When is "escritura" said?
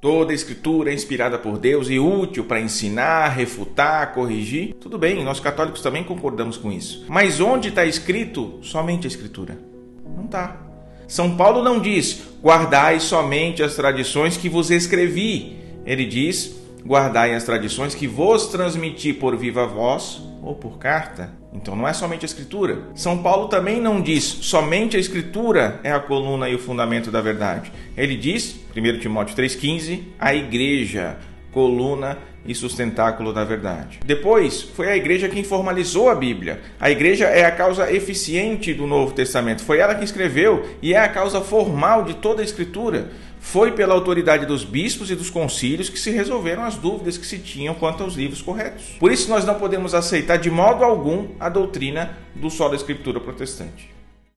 0.32-0.90, 9.08-9.58, 22.26-22.82, 25.00-25.80, 42.44-43.10, 52.76-53.18